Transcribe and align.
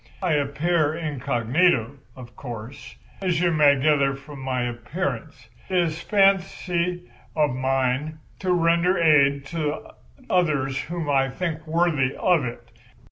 I 0.23 0.31
appear 0.33 0.95
incognito, 0.95 1.91
of 2.15 2.35
course, 2.35 2.95
as 3.21 3.39
you 3.39 3.51
may 3.51 3.79
gather 3.79 4.15
from 4.15 4.39
my 4.41 4.63
appearance. 4.63 5.47
It 5.69 5.77
is 5.77 6.01
a 6.01 6.05
fancy 6.07 7.11
of 7.35 7.51
mine 7.53 8.17
to 8.39 8.51
render 8.51 8.97
aid 8.97 9.45
to 9.51 9.91
others 10.27 10.81
whom 10.81 11.07
I 11.07 11.29
think 11.29 11.67
worthy 11.67 12.15
of 12.15 12.43
it. 12.45 12.71